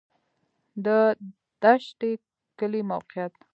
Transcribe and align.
د 0.85 0.87
دشټي 1.63 2.11
کلی 2.59 2.81
موقعیت 2.91 3.33